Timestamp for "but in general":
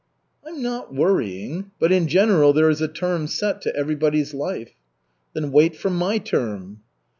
1.77-2.53